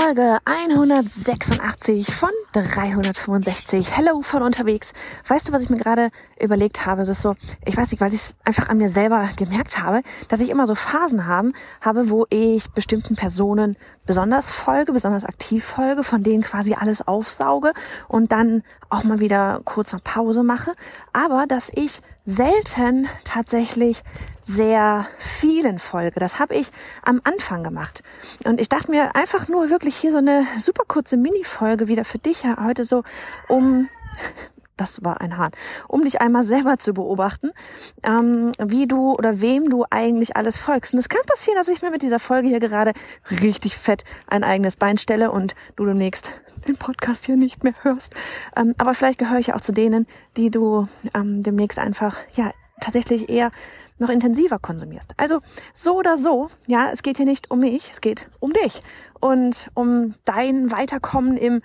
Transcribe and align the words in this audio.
Folge 0.00 0.38
186 0.44 2.14
von 2.14 2.30
365. 2.52 3.96
Hello 3.96 4.22
von 4.22 4.44
unterwegs. 4.44 4.92
Weißt 5.26 5.48
du, 5.48 5.52
was 5.52 5.62
ich 5.62 5.70
mir 5.70 5.76
gerade 5.76 6.10
überlegt 6.40 6.86
habe? 6.86 7.00
Das 7.00 7.08
ist 7.08 7.22
so, 7.22 7.34
ich 7.64 7.76
weiß 7.76 7.90
nicht, 7.90 8.00
weil 8.00 8.10
ich 8.10 8.14
es 8.14 8.34
einfach 8.44 8.68
an 8.68 8.78
mir 8.78 8.90
selber 8.90 9.28
gemerkt 9.36 9.82
habe, 9.82 10.02
dass 10.28 10.38
ich 10.38 10.50
immer 10.50 10.68
so 10.68 10.76
Phasen 10.76 11.26
haben, 11.26 11.52
habe, 11.80 12.10
wo 12.10 12.26
ich 12.30 12.70
bestimmten 12.70 13.16
Personen 13.16 13.76
besonders 14.06 14.52
folge, 14.52 14.92
besonders 14.92 15.24
aktiv 15.24 15.64
folge, 15.64 16.04
von 16.04 16.22
denen 16.22 16.44
quasi 16.44 16.74
alles 16.74 17.06
aufsauge 17.06 17.72
und 18.06 18.30
dann 18.30 18.62
auch 18.90 19.02
mal 19.02 19.18
wieder 19.18 19.62
kurz 19.64 19.92
eine 19.92 20.02
Pause 20.02 20.44
mache. 20.44 20.74
Aber 21.12 21.46
dass 21.48 21.72
ich 21.74 22.02
selten 22.28 23.08
tatsächlich 23.24 24.02
sehr 24.46 25.06
vielen 25.16 25.78
folge. 25.78 26.20
Das 26.20 26.38
habe 26.38 26.54
ich 26.54 26.70
am 27.02 27.22
Anfang 27.24 27.64
gemacht. 27.64 28.02
Und 28.44 28.60
ich 28.60 28.68
dachte 28.68 28.90
mir 28.90 29.16
einfach 29.16 29.48
nur 29.48 29.70
wirklich 29.70 29.96
hier 29.96 30.12
so 30.12 30.18
eine 30.18 30.46
super 30.58 30.84
kurze 30.86 31.16
Mini-Folge 31.16 31.88
wieder 31.88 32.04
für 32.04 32.18
dich 32.18 32.44
heute 32.44 32.84
so, 32.84 33.02
um 33.48 33.88
das 34.80 35.04
war 35.04 35.20
ein 35.20 35.36
Hahn, 35.36 35.50
um 35.88 36.04
dich 36.04 36.20
einmal 36.20 36.44
selber 36.44 36.78
zu 36.78 36.94
beobachten, 36.94 37.50
ähm, 38.02 38.52
wie 38.58 38.86
du 38.86 39.12
oder 39.12 39.40
wem 39.40 39.68
du 39.68 39.84
eigentlich 39.90 40.36
alles 40.36 40.56
folgst. 40.56 40.94
Und 40.94 41.00
es 41.00 41.08
kann 41.08 41.20
passieren, 41.26 41.58
dass 41.58 41.68
ich 41.68 41.82
mir 41.82 41.90
mit 41.90 42.02
dieser 42.02 42.18
Folge 42.18 42.48
hier 42.48 42.60
gerade 42.60 42.92
richtig 43.30 43.76
fett 43.76 44.04
ein 44.26 44.44
eigenes 44.44 44.76
Bein 44.76 44.98
stelle 44.98 45.30
und 45.30 45.54
du 45.76 45.84
demnächst 45.84 46.32
den 46.66 46.76
Podcast 46.76 47.26
hier 47.26 47.36
nicht 47.36 47.64
mehr 47.64 47.74
hörst. 47.82 48.14
Ähm, 48.56 48.74
aber 48.78 48.94
vielleicht 48.94 49.18
gehöre 49.18 49.38
ich 49.38 49.54
auch 49.54 49.60
zu 49.60 49.72
denen, 49.72 50.06
die 50.36 50.50
du 50.50 50.86
ähm, 51.14 51.42
demnächst 51.42 51.78
einfach, 51.78 52.16
ja, 52.34 52.50
tatsächlich 52.80 53.28
eher 53.28 53.50
noch 53.98 54.08
intensiver 54.08 54.58
konsumierst. 54.58 55.12
Also 55.16 55.40
so 55.74 55.96
oder 55.96 56.16
so, 56.16 56.50
ja, 56.66 56.90
es 56.92 57.02
geht 57.02 57.16
hier 57.16 57.26
nicht 57.26 57.50
um 57.50 57.60
mich, 57.60 57.90
es 57.92 58.00
geht 58.00 58.28
um 58.38 58.52
dich 58.52 58.82
und 59.20 59.68
um 59.74 60.14
dein 60.24 60.70
Weiterkommen 60.70 61.36
im 61.36 61.62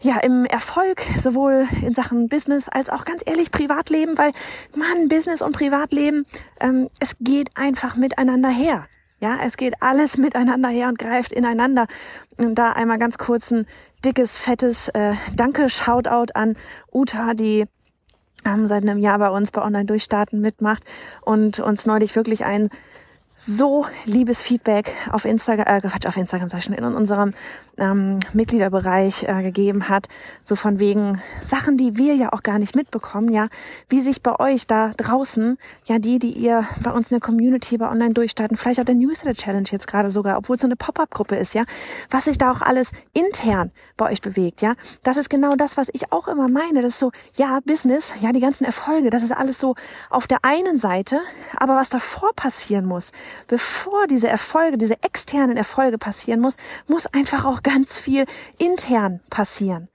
ja, 0.00 0.18
im 0.18 0.44
Erfolg, 0.44 1.02
sowohl 1.18 1.66
in 1.82 1.94
Sachen 1.94 2.28
Business 2.28 2.68
als 2.68 2.90
auch 2.90 3.04
ganz 3.04 3.22
ehrlich 3.24 3.50
Privatleben, 3.50 4.18
weil 4.18 4.32
man 4.76 5.08
Business 5.08 5.42
und 5.42 5.56
Privatleben, 5.56 6.26
ähm, 6.60 6.88
es 7.00 7.16
geht 7.20 7.50
einfach 7.56 7.96
miteinander 7.96 8.50
her. 8.50 8.86
Ja, 9.18 9.38
es 9.42 9.56
geht 9.56 9.82
alles 9.82 10.18
miteinander 10.18 10.68
her 10.68 10.88
und 10.88 10.98
greift 10.98 11.32
ineinander. 11.32 11.86
Und 12.36 12.54
da 12.54 12.72
einmal 12.72 12.98
ganz 12.98 13.16
kurz 13.16 13.50
ein 13.50 13.66
dickes, 14.04 14.36
fettes 14.36 14.88
äh, 14.90 15.14
Danke, 15.34 15.70
Shoutout 15.70 16.32
an 16.34 16.54
Uta, 16.92 17.32
die 17.32 17.64
ähm, 18.44 18.66
seit 18.66 18.82
einem 18.82 18.98
Jahr 18.98 19.18
bei 19.18 19.30
uns 19.30 19.50
bei 19.50 19.62
Online 19.62 19.86
Durchstarten 19.86 20.40
mitmacht 20.40 20.84
und 21.22 21.60
uns 21.60 21.86
neulich 21.86 22.14
wirklich 22.14 22.44
ein 22.44 22.68
so 23.38 23.86
liebes 24.06 24.42
Feedback 24.42 24.94
auf 25.12 25.26
Instagram, 25.26 25.66
äh, 25.66 25.80
Quatsch, 25.80 26.06
auf 26.06 26.16
Instagram 26.16 26.48
sag 26.48 26.58
ich 26.58 26.64
schon, 26.64 26.74
in 26.74 26.84
unserem 26.84 27.32
ähm, 27.76 28.18
Mitgliederbereich 28.32 29.24
äh, 29.24 29.42
gegeben 29.42 29.90
hat, 29.90 30.08
so 30.42 30.56
von 30.56 30.78
wegen 30.78 31.20
Sachen, 31.42 31.76
die 31.76 31.98
wir 31.98 32.14
ja 32.14 32.32
auch 32.32 32.42
gar 32.42 32.58
nicht 32.58 32.74
mitbekommen, 32.74 33.30
ja, 33.30 33.48
wie 33.88 34.00
sich 34.00 34.22
bei 34.22 34.38
euch 34.40 34.66
da 34.66 34.92
draußen, 34.96 35.58
ja, 35.84 35.98
die, 35.98 36.18
die 36.18 36.32
ihr 36.32 36.66
bei 36.82 36.90
uns 36.90 37.10
in 37.10 37.16
der 37.16 37.20
Community 37.20 37.76
bei 37.76 37.90
Online 37.90 38.14
durchstarten, 38.14 38.56
vielleicht 38.56 38.80
auch 38.80 38.84
der 38.84 38.94
Newsletter 38.94 39.36
Challenge 39.36 39.68
jetzt 39.70 39.86
gerade 39.86 40.10
sogar, 40.10 40.38
obwohl 40.38 40.54
es 40.54 40.62
so 40.62 40.66
eine 40.66 40.76
Pop-up-Gruppe 40.76 41.36
ist, 41.36 41.52
ja, 41.52 41.64
was 42.10 42.24
sich 42.24 42.38
da 42.38 42.50
auch 42.50 42.62
alles 42.62 42.92
intern 43.12 43.70
bei 43.98 44.10
euch 44.10 44.22
bewegt, 44.22 44.62
ja, 44.62 44.72
das 45.02 45.18
ist 45.18 45.28
genau 45.28 45.56
das, 45.56 45.76
was 45.76 45.88
ich 45.92 46.10
auch 46.10 46.26
immer 46.28 46.48
meine, 46.48 46.80
das 46.80 46.92
ist 46.92 46.98
so, 47.00 47.12
ja, 47.34 47.60
Business, 47.66 48.14
ja, 48.20 48.32
die 48.32 48.40
ganzen 48.40 48.64
Erfolge, 48.64 49.10
das 49.10 49.22
ist 49.22 49.32
alles 49.32 49.60
so 49.60 49.74
auf 50.08 50.26
der 50.26 50.38
einen 50.42 50.78
Seite, 50.78 51.20
aber 51.54 51.76
was 51.76 51.90
davor 51.90 52.32
passieren 52.34 52.86
muss, 52.86 53.12
bevor 53.48 54.06
diese 54.06 54.28
Erfolge, 54.28 54.78
diese 54.78 55.02
externen 55.02 55.56
Erfolge 55.56 55.98
passieren 55.98 56.40
muss, 56.40 56.56
muss 56.86 57.06
einfach 57.06 57.44
auch 57.44 57.62
ganz 57.62 57.98
viel 57.98 58.24
intern 58.58 59.20
passieren. 59.30 59.88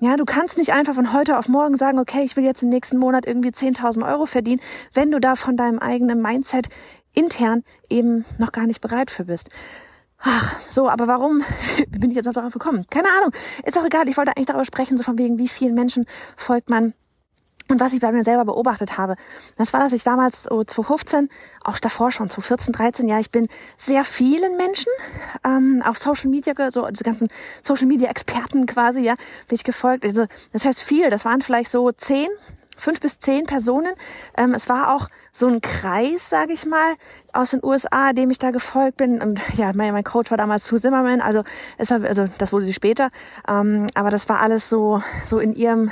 Ja, 0.00 0.16
du 0.16 0.24
kannst 0.24 0.58
nicht 0.58 0.72
einfach 0.72 0.94
von 0.94 1.12
heute 1.12 1.38
auf 1.38 1.48
morgen 1.48 1.76
sagen, 1.76 1.98
okay, 1.98 2.22
ich 2.24 2.36
will 2.36 2.44
jetzt 2.44 2.62
im 2.62 2.68
nächsten 2.68 2.98
Monat 2.98 3.26
irgendwie 3.26 3.50
10.000 3.50 4.06
Euro 4.06 4.26
verdienen, 4.26 4.60
wenn 4.92 5.10
du 5.10 5.20
da 5.20 5.34
von 5.34 5.56
deinem 5.56 5.78
eigenen 5.78 6.20
Mindset 6.20 6.68
intern 7.12 7.62
eben 7.88 8.24
noch 8.38 8.52
gar 8.52 8.66
nicht 8.66 8.80
bereit 8.80 9.10
für 9.10 9.24
bist. 9.24 9.50
Ach, 10.18 10.56
so, 10.68 10.88
aber 10.88 11.06
warum 11.06 11.44
bin 11.88 12.10
ich 12.10 12.16
jetzt 12.16 12.28
auch 12.28 12.32
darauf 12.32 12.52
gekommen? 12.52 12.86
Keine 12.90 13.08
Ahnung. 13.08 13.30
Ist 13.64 13.78
auch 13.78 13.84
egal. 13.84 14.08
Ich 14.08 14.16
wollte 14.16 14.32
eigentlich 14.36 14.46
darüber 14.46 14.64
sprechen, 14.64 14.96
so 14.96 15.04
von 15.04 15.18
wegen, 15.18 15.38
wie 15.38 15.48
vielen 15.48 15.74
Menschen 15.74 16.06
folgt 16.36 16.70
man 16.70 16.94
und 17.68 17.80
was 17.80 17.94
ich 17.94 18.00
bei 18.00 18.12
mir 18.12 18.24
selber 18.24 18.44
beobachtet 18.44 18.98
habe, 18.98 19.16
das 19.56 19.72
war, 19.72 19.80
dass 19.80 19.92
ich 19.92 20.04
damals 20.04 20.42
so 20.42 20.64
2015, 20.64 21.30
auch 21.64 21.78
davor 21.78 22.10
schon, 22.10 22.28
2014, 22.28 22.72
13, 22.72 23.08
ja, 23.08 23.18
ich 23.18 23.30
bin 23.30 23.48
sehr 23.78 24.04
vielen 24.04 24.56
Menschen 24.56 24.92
ähm, 25.44 25.82
auf 25.84 25.96
Social 25.96 26.30
Media, 26.30 26.54
so 26.70 26.86
diese 26.88 27.04
ganzen 27.04 27.28
Social 27.62 27.86
Media 27.86 28.10
Experten 28.10 28.66
quasi, 28.66 29.00
ja, 29.00 29.14
bin 29.48 29.56
ich 29.56 29.64
gefolgt. 29.64 30.04
Also 30.04 30.26
das 30.52 30.66
heißt 30.66 30.82
viel, 30.82 31.08
das 31.08 31.24
waren 31.24 31.40
vielleicht 31.40 31.70
so 31.70 31.90
zehn, 31.90 32.28
fünf 32.76 33.00
bis 33.00 33.18
zehn 33.18 33.46
Personen. 33.46 33.92
Ähm, 34.36 34.52
es 34.52 34.68
war 34.68 34.94
auch 34.94 35.08
so 35.32 35.46
ein 35.46 35.60
Kreis, 35.62 36.28
sage 36.28 36.52
ich 36.52 36.66
mal, 36.66 36.96
aus 37.32 37.50
den 37.50 37.60
USA, 37.64 38.12
dem 38.12 38.30
ich 38.30 38.38
da 38.38 38.50
gefolgt 38.50 38.98
bin. 38.98 39.22
Und 39.22 39.40
ja, 39.56 39.72
mein, 39.74 39.94
mein 39.94 40.04
Coach 40.04 40.30
war 40.30 40.38
damals 40.38 40.66
Sue 40.66 40.80
Zimmerman, 40.80 41.20
also, 41.20 41.44
es 41.78 41.90
war, 41.90 42.04
also 42.04 42.26
das 42.38 42.52
wurde 42.52 42.66
sie 42.66 42.74
später. 42.74 43.10
Ähm, 43.48 43.86
aber 43.94 44.10
das 44.10 44.28
war 44.28 44.40
alles 44.40 44.68
so, 44.68 45.02
so 45.24 45.38
in 45.38 45.54
ihrem 45.54 45.90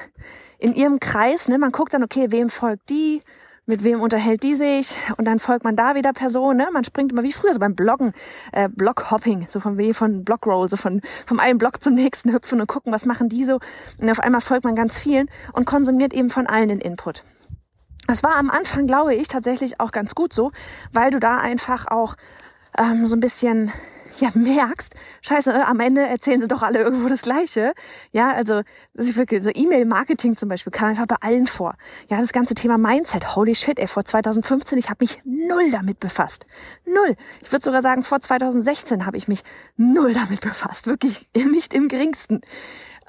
in 0.63 0.75
ihrem 0.75 1.01
Kreis, 1.01 1.49
ne, 1.49 1.59
man 1.59 1.73
guckt 1.73 1.93
dann, 1.93 2.05
okay, 2.05 2.29
wem 2.31 2.49
folgt 2.49 2.89
die, 2.89 3.21
mit 3.67 3.83
wem 3.83 4.01
unterhält 4.01 4.45
die 4.45 4.55
sich 4.55 4.97
und 5.17 5.25
dann 5.25 5.41
folgt 5.41 5.65
man 5.65 5.75
da 5.75 5.95
wieder 5.97 6.13
Personen, 6.13 6.59
ne? 6.59 6.69
Man 6.73 6.85
springt 6.85 7.13
immer 7.13 7.23
wie 7.23 7.33
früher 7.33 7.53
so 7.53 7.59
beim 7.59 7.75
Bloggen, 7.75 8.13
äh, 8.53 8.69
Bloghopping, 8.69 9.47
so 9.49 9.59
von 9.59 9.77
wie 9.77 9.93
von 9.93 10.25
Blogroll, 10.25 10.69
so 10.69 10.77
von 10.77 11.01
vom 11.27 11.41
einen 11.41 11.59
Blog 11.59 11.83
zum 11.83 11.95
nächsten 11.95 12.33
hüpfen 12.33 12.61
und 12.61 12.67
gucken, 12.69 12.93
was 12.93 13.07
machen 13.07 13.29
die 13.29 13.45
so 13.45 13.59
und 13.99 14.11
auf 14.11 14.21
einmal 14.21 14.41
folgt 14.41 14.65
man 14.65 14.75
ganz 14.77 14.99
vielen 14.99 15.29
und 15.53 15.65
konsumiert 15.65 16.13
eben 16.13 16.31
von 16.31 16.47
allen 16.47 16.69
den 16.69 16.81
Input. 16.81 17.25
Das 18.07 18.23
war 18.23 18.37
am 18.37 18.51
Anfang, 18.51 18.87
glaube 18.87 19.15
ich, 19.15 19.29
tatsächlich 19.29 19.81
auch 19.81 19.91
ganz 19.91 20.15
gut 20.15 20.33
so, 20.33 20.53
weil 20.93 21.11
du 21.11 21.19
da 21.19 21.39
einfach 21.39 21.87
auch 21.89 22.17
ähm, 22.79 23.07
so 23.07 23.17
ein 23.17 23.21
bisschen 23.21 23.73
ja 24.19 24.31
merkst, 24.35 24.95
scheiße, 25.23 25.53
äh, 25.53 25.63
am 25.63 25.81
Ende 25.81 26.07
erzählen 26.07 26.41
sie 26.41 26.49
doch 26.49 26.63
alle 26.63 26.81
irgendwo 26.81 27.09
das 27.09 27.23
Gleiche. 27.23 27.73
Ja, 28.13 28.33
also 28.33 28.63
so 28.95 29.51
E-Mail-Marketing 29.55 30.37
zum 30.37 30.49
Beispiel 30.49 30.71
kam 30.71 30.91
einfach 30.91 31.07
bei 31.07 31.17
allen 31.21 31.47
vor. 31.47 31.75
Ja, 32.09 32.21
das 32.21 32.33
ganze 32.33 32.55
Thema 32.55 32.79
Mindset, 32.79 33.37
holy 33.37 33.55
shit, 33.55 33.79
ey, 33.79 33.87
vor 33.87 34.05
2015, 34.05 34.79
ich 34.79 34.91
habe 34.91 34.99
mich 35.01 35.23
null 35.25 35.71
damit 35.71 36.01
befasst. 36.01 36.47
Null. 36.85 37.17
Ich 37.43 37.53
würde 37.53 37.65
sogar 37.65 37.83
sagen, 37.83 38.03
vor 38.03 38.21
2016 38.21 39.07
habe 39.07 39.17
ich 39.17 39.29
mich 39.29 39.43
null 39.77 40.13
damit 40.13 40.41
befasst. 40.41 40.87
Wirklich 40.87 41.29
nicht 41.35 41.75
im 41.75 41.89
geringsten. 41.89 42.41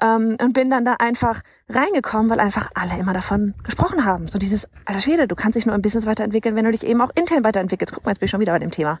Ähm, 0.00 0.36
und 0.40 0.52
bin 0.54 0.70
dann 0.70 0.84
da 0.84 0.94
einfach 0.94 1.42
reingekommen, 1.68 2.28
weil 2.28 2.40
einfach 2.40 2.70
alle 2.74 2.98
immer 2.98 3.12
davon 3.12 3.54
gesprochen 3.62 4.04
haben. 4.04 4.26
So 4.26 4.38
dieses, 4.38 4.68
alter 4.84 5.00
Schwede, 5.00 5.28
du 5.28 5.36
kannst 5.36 5.56
dich 5.56 5.66
nur 5.66 5.74
im 5.74 5.82
Business 5.82 6.06
weiterentwickeln, 6.06 6.56
wenn 6.56 6.64
du 6.64 6.72
dich 6.72 6.84
eben 6.84 7.00
auch 7.00 7.10
intern 7.14 7.44
weiterentwickelst. 7.44 7.94
Guck 7.94 8.04
mal, 8.04 8.10
jetzt 8.10 8.18
bin 8.18 8.24
ich 8.24 8.30
schon 8.30 8.40
wieder 8.40 8.52
bei 8.52 8.58
dem 8.58 8.70
Thema. 8.70 8.98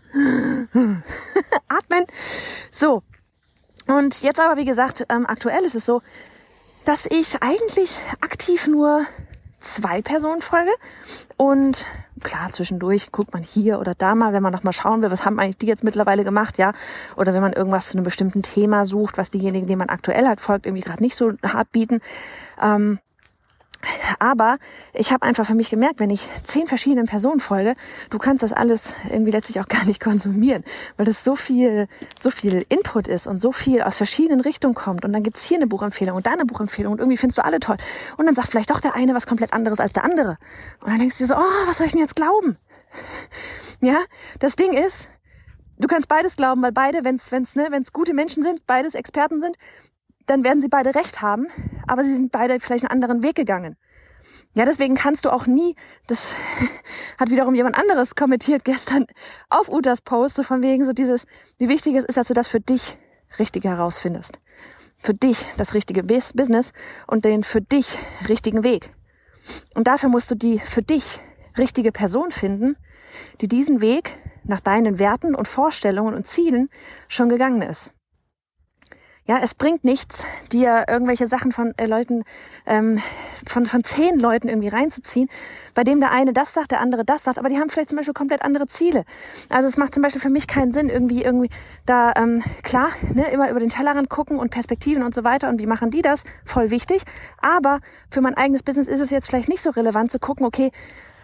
Atmen. 1.76 2.06
So. 2.72 3.02
Und 3.86 4.22
jetzt 4.22 4.40
aber, 4.40 4.56
wie 4.56 4.64
gesagt, 4.64 5.04
ähm, 5.08 5.26
aktuell 5.26 5.62
ist 5.62 5.74
es 5.74 5.84
so, 5.84 6.00
dass 6.84 7.06
ich 7.06 7.42
eigentlich 7.42 8.00
aktiv 8.20 8.66
nur 8.66 9.06
zwei 9.60 10.02
Personen 10.02 10.42
folge 10.42 10.70
und 11.36 11.86
klar, 12.22 12.50
zwischendurch 12.52 13.12
guckt 13.12 13.32
man 13.32 13.42
hier 13.42 13.80
oder 13.80 13.94
da 13.94 14.14
mal, 14.14 14.32
wenn 14.32 14.42
man 14.42 14.52
noch 14.52 14.62
mal 14.62 14.72
schauen 14.72 15.02
will, 15.02 15.10
was 15.10 15.24
haben 15.24 15.38
eigentlich 15.38 15.58
die 15.58 15.66
jetzt 15.66 15.84
mittlerweile 15.84 16.24
gemacht, 16.24 16.58
ja? 16.58 16.72
Oder 17.16 17.34
wenn 17.34 17.40
man 17.42 17.52
irgendwas 17.52 17.88
zu 17.88 17.96
einem 17.96 18.04
bestimmten 18.04 18.42
Thema 18.42 18.84
sucht, 18.84 19.18
was 19.18 19.30
diejenigen, 19.30 19.66
die 19.66 19.76
man 19.76 19.88
aktuell 19.88 20.26
hat, 20.26 20.40
folgt, 20.40 20.66
irgendwie 20.66 20.82
gerade 20.82 21.02
nicht 21.02 21.16
so 21.16 21.32
hart 21.42 21.72
bieten. 21.72 22.00
Ähm, 22.60 22.98
Aber 24.18 24.58
ich 24.92 25.12
habe 25.12 25.22
einfach 25.22 25.46
für 25.46 25.54
mich 25.54 25.70
gemerkt, 25.70 26.00
wenn 26.00 26.10
ich 26.10 26.28
zehn 26.42 26.66
verschiedenen 26.66 27.06
Personen 27.06 27.40
folge, 27.40 27.74
du 28.10 28.18
kannst 28.18 28.42
das 28.42 28.52
alles 28.52 28.94
irgendwie 29.10 29.30
letztlich 29.30 29.60
auch 29.60 29.68
gar 29.68 29.84
nicht 29.84 30.00
konsumieren, 30.00 30.64
weil 30.96 31.06
das 31.06 31.24
so 31.24 31.36
viel, 31.36 31.88
so 32.18 32.30
viel 32.30 32.64
Input 32.68 33.08
ist 33.08 33.26
und 33.26 33.40
so 33.40 33.52
viel 33.52 33.82
aus 33.82 33.96
verschiedenen 33.96 34.40
Richtungen 34.40 34.74
kommt. 34.74 35.04
Und 35.04 35.12
dann 35.12 35.22
gibt's 35.22 35.44
hier 35.44 35.58
eine 35.58 35.66
Buchempfehlung 35.66 36.16
und 36.16 36.26
da 36.26 36.32
eine 36.32 36.46
Buchempfehlung 36.46 36.92
und 36.92 36.98
irgendwie 36.98 37.16
findest 37.16 37.38
du 37.38 37.44
alle 37.44 37.60
toll. 37.60 37.76
Und 38.16 38.26
dann 38.26 38.34
sagt 38.34 38.48
vielleicht 38.48 38.70
doch 38.70 38.80
der 38.80 38.94
eine 38.94 39.14
was 39.14 39.26
komplett 39.26 39.52
anderes 39.52 39.80
als 39.80 39.92
der 39.92 40.04
andere. 40.04 40.38
Und 40.80 40.90
dann 40.90 40.98
denkst 40.98 41.18
du 41.18 41.24
dir 41.24 41.28
so, 41.28 41.36
oh, 41.36 41.66
was 41.66 41.78
soll 41.78 41.86
ich 41.86 41.92
denn 41.92 42.00
jetzt 42.00 42.16
glauben? 42.16 42.56
Ja, 43.80 43.98
das 44.38 44.56
Ding 44.56 44.72
ist, 44.72 45.10
du 45.78 45.88
kannst 45.88 46.08
beides 46.08 46.36
glauben, 46.36 46.62
weil 46.62 46.72
beide, 46.72 47.04
wenn 47.04 47.16
es 47.16 47.30
wenn's, 47.32 47.54
ne, 47.54 47.66
wenn's 47.70 47.92
gute 47.92 48.14
Menschen 48.14 48.42
sind, 48.42 48.66
beides 48.66 48.94
Experten 48.94 49.40
sind, 49.40 49.56
dann 50.26 50.44
werden 50.44 50.60
sie 50.60 50.68
beide 50.68 50.94
recht 50.94 51.22
haben, 51.22 51.46
aber 51.86 52.04
sie 52.04 52.14
sind 52.14 52.32
beide 52.32 52.60
vielleicht 52.60 52.84
einen 52.84 53.02
anderen 53.02 53.22
Weg 53.22 53.36
gegangen. 53.36 53.76
Ja, 54.54 54.64
deswegen 54.64 54.94
kannst 54.94 55.24
du 55.24 55.30
auch 55.30 55.46
nie, 55.46 55.74
das 56.06 56.36
hat 57.18 57.30
wiederum 57.30 57.54
jemand 57.54 57.76
anderes 57.76 58.14
kommentiert 58.14 58.64
gestern 58.64 59.06
auf 59.50 59.68
Utas 59.68 60.00
Post, 60.00 60.36
so 60.36 60.42
von 60.42 60.62
wegen 60.62 60.84
so 60.84 60.92
dieses, 60.92 61.26
wie 61.58 61.68
wichtig 61.68 61.96
es 61.96 62.04
ist, 62.04 62.16
dass 62.16 62.28
du 62.28 62.34
das 62.34 62.48
für 62.48 62.60
dich 62.60 62.96
richtig 63.38 63.64
herausfindest. 63.64 64.38
Für 65.02 65.14
dich 65.14 65.46
das 65.56 65.74
richtige 65.74 66.02
Business 66.02 66.72
und 67.06 67.24
den 67.24 67.42
für 67.42 67.60
dich 67.60 67.98
richtigen 68.28 68.64
Weg. 68.64 68.94
Und 69.74 69.86
dafür 69.86 70.08
musst 70.08 70.30
du 70.30 70.34
die 70.34 70.58
für 70.58 70.82
dich 70.82 71.20
richtige 71.58 71.92
Person 71.92 72.30
finden, 72.30 72.76
die 73.40 73.48
diesen 73.48 73.80
Weg 73.80 74.16
nach 74.44 74.60
deinen 74.60 74.98
Werten 74.98 75.34
und 75.34 75.48
Vorstellungen 75.48 76.14
und 76.14 76.26
Zielen 76.26 76.70
schon 77.08 77.28
gegangen 77.28 77.62
ist. 77.62 77.92
Ja, 79.26 79.38
es 79.42 79.54
bringt 79.54 79.84
nichts, 79.84 80.22
dir 80.52 80.84
irgendwelche 80.86 81.26
Sachen 81.26 81.50
von 81.50 81.72
äh, 81.78 81.86
Leuten, 81.86 82.24
ähm, 82.66 83.00
von, 83.46 83.64
von 83.64 83.82
zehn 83.82 84.18
Leuten 84.18 84.50
irgendwie 84.50 84.68
reinzuziehen, 84.68 85.30
bei 85.72 85.82
dem 85.82 85.98
der 86.00 86.10
eine 86.10 86.34
das 86.34 86.52
sagt, 86.52 86.72
der 86.72 86.80
andere 86.80 87.06
das 87.06 87.24
sagt, 87.24 87.38
aber 87.38 87.48
die 87.48 87.56
haben 87.56 87.70
vielleicht 87.70 87.88
zum 87.88 87.96
Beispiel 87.96 88.12
komplett 88.12 88.42
andere 88.42 88.66
Ziele. 88.66 89.06
Also 89.48 89.66
es 89.66 89.78
macht 89.78 89.94
zum 89.94 90.02
Beispiel 90.02 90.20
für 90.20 90.28
mich 90.28 90.46
keinen 90.46 90.72
Sinn, 90.72 90.90
irgendwie, 90.90 91.22
irgendwie 91.22 91.48
da, 91.86 92.12
ähm, 92.18 92.42
klar, 92.62 92.90
ne, 93.14 93.30
immer 93.30 93.48
über 93.48 93.60
den 93.60 93.70
Tellerrand 93.70 94.10
gucken 94.10 94.38
und 94.38 94.50
Perspektiven 94.50 95.02
und 95.02 95.14
so 95.14 95.24
weiter 95.24 95.48
und 95.48 95.58
wie 95.58 95.66
machen 95.66 95.90
die 95.90 96.02
das, 96.02 96.24
voll 96.44 96.70
wichtig. 96.70 97.02
Aber 97.40 97.80
für 98.10 98.20
mein 98.20 98.34
eigenes 98.34 98.62
Business 98.62 98.88
ist 98.88 99.00
es 99.00 99.08
jetzt 99.08 99.28
vielleicht 99.28 99.48
nicht 99.48 99.62
so 99.62 99.70
relevant 99.70 100.12
zu 100.12 100.18
gucken, 100.18 100.44
okay, 100.44 100.70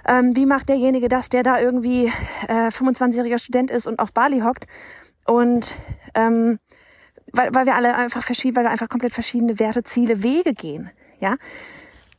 ähm, 0.09 0.35
wie 0.35 0.47
macht 0.47 0.71
derjenige 0.71 1.09
das, 1.09 1.29
der 1.29 1.43
da 1.43 1.61
irgendwie 1.61 2.11
äh, 2.49 2.69
25-jähriger 2.69 3.39
Student 3.39 3.71
ist 3.71 3.87
und 3.87 3.99
auf 3.99 4.15
Bali 4.15 4.41
hockt 4.41 4.65
und 5.27 5.75
ähm, 6.15 6.59
weil, 7.33 7.55
weil 7.55 7.67
wir 7.67 7.75
alle 7.75 7.95
einfach 7.95 8.23
verschieden, 8.23 8.57
weil 8.57 8.65
wir 8.65 8.71
einfach 8.71 8.89
komplett 8.89 9.13
verschiedene 9.13 9.59
Werte, 9.59 9.83
Ziele, 9.83 10.23
Wege 10.23 10.53
gehen, 10.53 10.91
ja. 11.19 11.37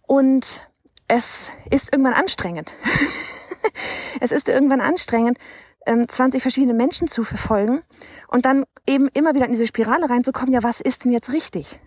Und 0.08 0.68
es 1.08 1.52
ist 1.70 1.92
irgendwann 1.92 2.14
anstrengend. 2.14 2.76
es 4.20 4.32
ist 4.32 4.50
irgendwann 4.50 4.82
anstrengend, 4.82 5.38
20 5.86 6.36
ähm, 6.36 6.42
verschiedene 6.42 6.74
Menschen 6.74 7.08
zu 7.08 7.24
verfolgen 7.24 7.82
und 8.28 8.46
dann 8.46 8.66
eben 8.88 9.08
immer 9.14 9.34
wieder 9.34 9.46
in 9.46 9.52
diese 9.52 9.68
Spirale 9.68 10.10
reinzukommen, 10.10 10.54
ja, 10.54 10.64
was 10.64 10.80
ist 10.80 11.06
denn 11.06 11.12
jetzt 11.12 11.32
richtig? 11.32 11.80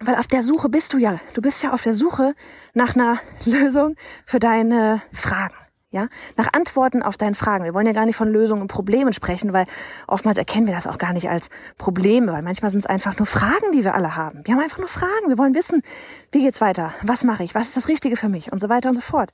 Weil 0.00 0.16
auf 0.16 0.26
der 0.26 0.42
Suche 0.42 0.68
bist 0.68 0.92
du 0.92 0.98
ja, 0.98 1.20
du 1.34 1.42
bist 1.42 1.62
ja 1.62 1.72
auf 1.72 1.82
der 1.82 1.94
Suche 1.94 2.34
nach 2.74 2.94
einer 2.94 3.20
Lösung 3.44 3.96
für 4.26 4.38
deine 4.38 5.02
Fragen 5.12 5.54
ja, 5.90 6.08
nach 6.36 6.52
Antworten 6.52 7.02
auf 7.02 7.16
deine 7.16 7.34
Fragen. 7.34 7.64
Wir 7.64 7.72
wollen 7.72 7.86
ja 7.86 7.92
gar 7.92 8.04
nicht 8.04 8.16
von 8.16 8.28
Lösungen 8.28 8.60
und 8.60 8.68
Problemen 8.68 9.12
sprechen, 9.12 9.52
weil 9.52 9.66
oftmals 10.06 10.36
erkennen 10.36 10.66
wir 10.66 10.74
das 10.74 10.86
auch 10.86 10.98
gar 10.98 11.14
nicht 11.14 11.30
als 11.30 11.48
Probleme, 11.78 12.32
weil 12.32 12.42
manchmal 12.42 12.70
sind 12.70 12.80
es 12.80 12.86
einfach 12.86 13.18
nur 13.18 13.26
Fragen, 13.26 13.72
die 13.72 13.84
wir 13.84 13.94
alle 13.94 14.14
haben. 14.14 14.42
Wir 14.44 14.54
haben 14.54 14.62
einfach 14.62 14.78
nur 14.78 14.88
Fragen. 14.88 15.28
Wir 15.28 15.38
wollen 15.38 15.54
wissen, 15.54 15.82
wie 16.30 16.42
geht's 16.42 16.60
weiter? 16.60 16.92
Was 17.02 17.24
mache 17.24 17.42
ich? 17.42 17.54
Was 17.54 17.68
ist 17.68 17.76
das 17.76 17.88
Richtige 17.88 18.16
für 18.16 18.28
mich? 18.28 18.52
Und 18.52 18.60
so 18.60 18.68
weiter 18.68 18.90
und 18.90 18.96
so 18.96 19.00
fort. 19.00 19.30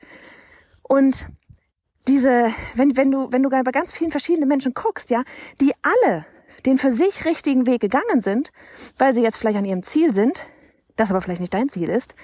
Und 0.83 1.27
diese, 2.07 2.51
wenn, 2.75 2.97
wenn 2.97 3.11
du, 3.11 3.33
wenn 3.33 3.43
du 3.43 3.49
bei 3.49 3.63
ganz 3.63 3.93
vielen 3.93 4.11
verschiedenen 4.13 4.49
Menschen 4.49 4.75
guckst, 4.75 5.11
ja, 5.11 5.25
die 5.61 5.73
alle 5.83 6.25
den 6.67 6.79
für 6.79 6.91
sich 6.91 7.25
richtigen 7.25 7.67
Weg 7.67 7.81
gegangen 7.81 8.21
sind, 8.21 8.51
weil 8.97 9.13
sie 9.13 9.23
jetzt 9.23 9.39
vielleicht 9.39 9.59
an 9.59 9.65
ihrem 9.65 9.83
Ziel 9.83 10.15
sind, 10.15 10.47
das 10.97 11.11
aber 11.11 11.21
vielleicht 11.21 11.41
nicht 11.41 11.53
dein 11.53 11.69
Ziel 11.69 11.89
ist, 11.89 12.15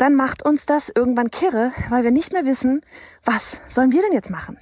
dann 0.00 0.14
macht 0.14 0.42
uns 0.42 0.64
das 0.64 0.90
irgendwann 0.94 1.30
kirre, 1.30 1.72
weil 1.90 2.04
wir 2.04 2.10
nicht 2.10 2.32
mehr 2.32 2.46
wissen, 2.46 2.80
was 3.22 3.60
sollen 3.68 3.92
wir 3.92 4.00
denn 4.00 4.12
jetzt 4.12 4.30
machen? 4.30 4.56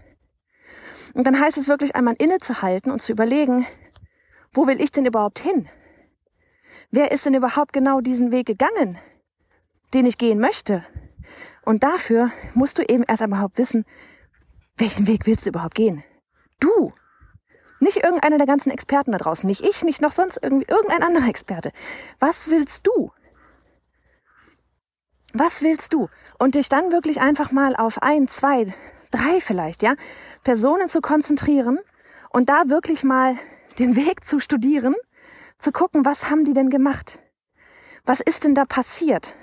Und 1.15 1.27
dann 1.29 1.39
heißt 1.39 1.57
es 1.57 1.69
wirklich 1.69 1.95
einmal 1.95 2.17
innezuhalten 2.19 2.91
und 2.91 3.01
zu 3.01 3.13
überlegen, 3.13 3.65
wo 4.53 4.67
will 4.67 4.81
ich 4.81 4.91
denn 4.91 5.07
überhaupt 5.07 5.39
hin? 5.39 5.69
Wer 6.91 7.13
ist 7.13 7.25
denn 7.25 7.35
überhaupt 7.35 7.73
genau 7.73 8.01
diesen 8.01 8.33
Weg 8.33 8.47
gegangen, 8.47 8.99
den 9.95 10.07
ich 10.07 10.19
gehen 10.19 10.41
möchte? 10.41 10.85
Und 11.65 11.85
dafür 11.85 12.33
musst 12.55 12.79
du 12.79 12.83
eben 12.83 13.05
erst 13.05 13.23
einmal 13.23 13.39
überhaupt 13.39 13.59
wissen, 13.59 13.85
welchen 14.77 15.07
Weg 15.07 15.27
willst 15.27 15.47
du 15.47 15.51
überhaupt 15.51 15.77
gehen? 15.77 16.03
Du! 16.59 16.93
Nicht 17.79 18.03
irgendeiner 18.03 18.39
der 18.39 18.47
ganzen 18.47 18.73
Experten 18.73 19.13
da 19.13 19.19
draußen, 19.19 19.47
nicht 19.47 19.63
ich, 19.63 19.85
nicht 19.85 20.01
noch 20.01 20.11
sonst 20.11 20.41
irgendwie 20.43 20.67
irgendein 20.69 21.05
anderer 21.05 21.29
Experte. 21.29 21.71
Was 22.19 22.51
willst 22.51 22.89
du? 22.89 23.13
Was 25.35 25.63
willst 25.63 25.93
du? 25.93 26.09
Und 26.39 26.55
dich 26.55 26.69
dann 26.69 26.93
wirklich 26.93 27.21
einfach 27.21 27.53
mal 27.53 27.77
auf 27.77 28.03
ein, 28.03 28.29
zwei, 28.29 28.67
drei 29.11 29.41
vielleicht, 29.41 29.83
ja, 29.83 29.95
Personen 30.43 30.89
zu 30.89 31.01
konzentrieren 31.01 31.79
und 32.31 32.49
da 32.49 32.69
wirklich 32.69 33.05
mal 33.05 33.37
den 33.79 33.97
Weg 33.97 34.25
zu 34.25 34.41
studieren, 34.41 34.95
zu 35.59 35.73
gucken, 35.73 36.05
was 36.05 36.31
haben 36.31 36.45
die 36.45 36.53
denn 36.53 36.71
gemacht? 36.71 37.19
Was 38.05 38.21
ist 38.21 38.45
denn 38.45 38.55
da 38.55 38.65
passiert 38.65 39.35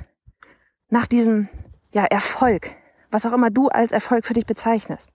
nach 0.90 1.08
diesem, 1.08 1.50
ja, 1.94 2.06
Erfolg? 2.06 2.76
Was 3.12 3.26
auch 3.26 3.34
immer 3.34 3.50
du 3.50 3.68
als 3.68 3.92
Erfolg 3.92 4.26
für 4.26 4.34
dich 4.34 4.46
bezeichnest. 4.46 5.10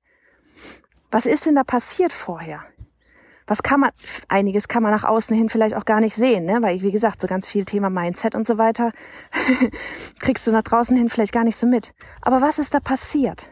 Was 1.10 1.26
ist 1.26 1.46
denn 1.46 1.56
da 1.56 1.64
passiert 1.64 2.12
vorher? 2.12 2.64
Was 3.50 3.64
kann 3.64 3.80
man, 3.80 3.90
einiges 4.28 4.68
kann 4.68 4.84
man 4.84 4.92
nach 4.92 5.02
außen 5.02 5.36
hin 5.36 5.48
vielleicht 5.48 5.74
auch 5.74 5.84
gar 5.84 5.98
nicht 5.98 6.14
sehen, 6.14 6.44
ne? 6.44 6.58
weil, 6.62 6.80
wie 6.82 6.92
gesagt, 6.92 7.20
so 7.20 7.26
ganz 7.26 7.48
viel 7.48 7.64
Thema 7.64 7.90
Mindset 7.90 8.36
und 8.36 8.46
so 8.46 8.58
weiter 8.58 8.92
kriegst 10.20 10.46
du 10.46 10.52
nach 10.52 10.62
draußen 10.62 10.96
hin 10.96 11.08
vielleicht 11.08 11.32
gar 11.32 11.42
nicht 11.42 11.56
so 11.56 11.66
mit. 11.66 11.92
Aber 12.22 12.40
was 12.40 12.60
ist 12.60 12.74
da 12.74 12.80
passiert? 12.80 13.48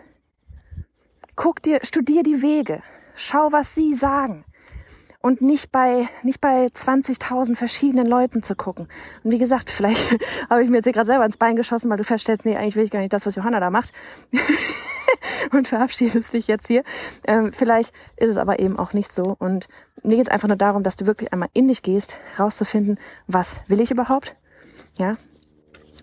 Guck 1.34 1.62
dir, 1.62 1.80
studier 1.82 2.22
die 2.22 2.42
Wege, 2.42 2.80
schau, 3.16 3.50
was 3.50 3.74
sie 3.74 3.94
sagen 3.94 4.44
und 5.20 5.40
nicht 5.42 5.72
bei 5.72 6.08
nicht 6.22 6.40
bei 6.40 6.66
20.000 6.66 7.56
verschiedenen 7.56 8.06
Leuten 8.06 8.44
zu 8.44 8.54
gucken. 8.54 8.86
Und 9.24 9.32
wie 9.32 9.38
gesagt, 9.38 9.68
vielleicht 9.76 10.16
habe 10.48 10.62
ich 10.62 10.70
mir 10.70 10.76
jetzt 10.76 10.84
hier 10.84 10.92
gerade 10.92 11.06
selber 11.06 11.24
ins 11.24 11.38
Bein 11.38 11.56
geschossen, 11.56 11.90
weil 11.90 11.98
du 11.98 12.04
feststellst, 12.04 12.44
nee, 12.44 12.56
eigentlich 12.56 12.76
will 12.76 12.84
ich 12.84 12.92
gar 12.92 13.00
nicht 13.00 13.12
das, 13.12 13.26
was 13.26 13.34
Johanna 13.34 13.58
da 13.58 13.70
macht. 13.70 13.92
und 15.52 15.68
verabschiedest 15.68 16.32
dich 16.32 16.46
jetzt 16.46 16.66
hier. 16.66 16.82
Ähm, 17.24 17.52
vielleicht 17.52 17.94
ist 18.16 18.30
es 18.30 18.36
aber 18.36 18.58
eben 18.58 18.78
auch 18.78 18.92
nicht 18.92 19.12
so. 19.12 19.36
Und 19.38 19.68
mir 20.02 20.16
geht 20.16 20.28
es 20.28 20.32
einfach 20.32 20.48
nur 20.48 20.56
darum, 20.56 20.82
dass 20.82 20.96
du 20.96 21.06
wirklich 21.06 21.32
einmal 21.32 21.48
in 21.52 21.68
dich 21.68 21.82
gehst, 21.82 22.18
rauszufinden, 22.38 22.98
was 23.26 23.60
will 23.68 23.80
ich 23.80 23.90
überhaupt? 23.90 24.36
Ja, 24.98 25.16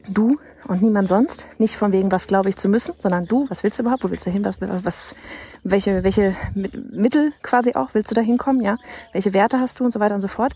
du 0.07 0.37
und 0.67 0.81
niemand 0.81 1.07
sonst. 1.07 1.45
Nicht 1.57 1.75
von 1.75 1.91
wegen, 1.91 2.11
was 2.11 2.27
glaube 2.27 2.49
ich 2.49 2.57
zu 2.57 2.69
müssen, 2.69 2.93
sondern 2.97 3.25
du, 3.25 3.49
was 3.49 3.63
willst 3.63 3.79
du 3.79 3.83
überhaupt? 3.83 4.03
Wo 4.03 4.09
willst 4.09 4.25
du 4.25 4.31
hin? 4.31 4.45
Was, 4.45 4.57
was, 4.59 5.15
welche, 5.63 6.03
welche 6.03 6.35
Mittel 6.53 7.33
quasi 7.41 7.73
auch 7.75 7.89
willst 7.93 8.11
du 8.11 8.15
da 8.15 8.21
hinkommen? 8.21 8.61
Ja, 8.61 8.77
welche 9.13 9.33
Werte 9.33 9.59
hast 9.59 9.79
du 9.79 9.85
und 9.85 9.91
so 9.91 9.99
weiter 9.99 10.15
und 10.15 10.21
so 10.21 10.27
fort. 10.27 10.53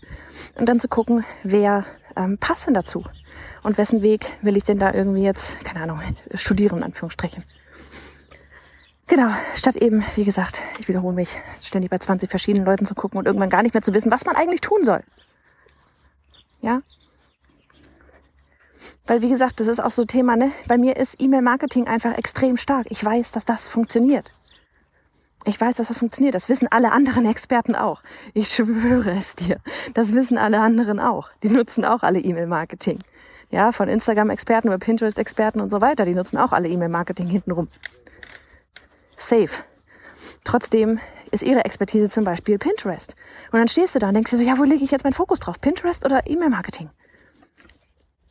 Und 0.56 0.68
dann 0.68 0.80
zu 0.80 0.88
gucken, 0.88 1.24
wer 1.42 1.84
ähm, 2.16 2.38
passt 2.38 2.66
denn 2.66 2.74
dazu? 2.74 3.04
Und 3.62 3.78
wessen 3.78 4.02
Weg 4.02 4.32
will 4.42 4.56
ich 4.56 4.64
denn 4.64 4.78
da 4.78 4.92
irgendwie 4.92 5.22
jetzt, 5.22 5.62
keine 5.64 5.82
Ahnung, 5.82 6.00
studieren, 6.34 6.78
in 6.78 6.84
Anführungsstrichen. 6.84 7.44
Genau, 9.10 9.28
statt 9.56 9.74
eben, 9.74 10.04
wie 10.14 10.22
gesagt, 10.22 10.62
ich 10.78 10.86
wiederhole 10.86 11.16
mich, 11.16 11.36
ständig 11.60 11.90
bei 11.90 11.98
20 11.98 12.30
verschiedenen 12.30 12.64
Leuten 12.64 12.84
zu 12.84 12.94
gucken 12.94 13.18
und 13.18 13.26
irgendwann 13.26 13.50
gar 13.50 13.64
nicht 13.64 13.74
mehr 13.74 13.82
zu 13.82 13.92
wissen, 13.92 14.12
was 14.12 14.24
man 14.24 14.36
eigentlich 14.36 14.60
tun 14.60 14.84
soll. 14.84 15.02
Ja? 16.60 16.82
Weil, 19.08 19.20
wie 19.20 19.28
gesagt, 19.28 19.58
das 19.58 19.66
ist 19.66 19.82
auch 19.82 19.90
so 19.90 20.04
Thema, 20.04 20.36
ne? 20.36 20.52
Bei 20.68 20.78
mir 20.78 20.96
ist 20.96 21.20
E-Mail-Marketing 21.20 21.88
einfach 21.88 22.16
extrem 22.16 22.56
stark. 22.56 22.86
Ich 22.88 23.04
weiß, 23.04 23.32
dass 23.32 23.44
das 23.44 23.66
funktioniert. 23.66 24.30
Ich 25.44 25.60
weiß, 25.60 25.74
dass 25.74 25.88
das 25.88 25.98
funktioniert. 25.98 26.36
Das 26.36 26.48
wissen 26.48 26.68
alle 26.70 26.92
anderen 26.92 27.26
Experten 27.26 27.74
auch. 27.74 28.04
Ich 28.32 28.50
schwöre 28.50 29.10
es 29.10 29.34
dir. 29.34 29.56
Das 29.92 30.14
wissen 30.14 30.38
alle 30.38 30.60
anderen 30.60 31.00
auch. 31.00 31.30
Die 31.42 31.50
nutzen 31.50 31.84
auch 31.84 32.04
alle 32.04 32.20
E-Mail-Marketing. 32.20 33.00
Ja, 33.50 33.72
von 33.72 33.88
Instagram-Experten 33.88 34.68
über 34.68 34.78
Pinterest-Experten 34.78 35.60
und 35.60 35.70
so 35.70 35.80
weiter. 35.80 36.04
Die 36.04 36.14
nutzen 36.14 36.38
auch 36.38 36.52
alle 36.52 36.68
E-Mail-Marketing 36.68 37.26
hintenrum 37.26 37.66
safe. 39.20 39.64
Trotzdem 40.44 40.98
ist 41.30 41.42
ihre 41.42 41.64
Expertise 41.64 42.08
zum 42.08 42.24
Beispiel 42.24 42.58
Pinterest. 42.58 43.14
Und 43.52 43.58
dann 43.58 43.68
stehst 43.68 43.94
du 43.94 43.98
da 43.98 44.08
und 44.08 44.14
denkst 44.14 44.30
dir 44.30 44.36
so, 44.36 44.42
ja, 44.42 44.58
wo 44.58 44.64
lege 44.64 44.84
ich 44.84 44.90
jetzt 44.90 45.04
meinen 45.04 45.12
Fokus 45.12 45.38
drauf? 45.38 45.60
Pinterest 45.60 46.04
oder 46.04 46.26
E-Mail-Marketing? 46.26 46.90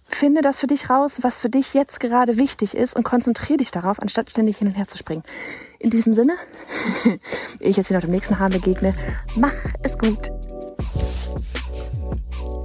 Finde 0.05 0.41
das 0.41 0.60
für 0.60 0.67
dich 0.67 0.89
raus, 0.89 1.19
was 1.22 1.39
für 1.39 1.50
dich 1.50 1.74
jetzt 1.74 2.00
gerade 2.00 2.38
wichtig 2.38 2.75
ist 2.75 2.96
und 2.96 3.03
konzentriere 3.03 3.58
dich 3.58 3.72
darauf, 3.72 4.01
anstatt 4.01 4.31
ständig 4.31 4.58
hin 4.58 4.67
und 4.67 4.74
her 4.74 4.88
zu 4.88 4.98
springen. 4.98 5.24
In 5.77 5.91
diesem 5.91 6.13
Sinne, 6.13 6.36
ich 7.60 7.77
jetzt 7.77 7.88
hier 7.88 7.96
noch 7.96 8.03
dem 8.03 8.12
nächsten 8.12 8.39
Hahn 8.39 8.51
begegne, 8.51 8.96
mach 9.36 9.53
es 9.84 9.98
gut. 9.98 10.29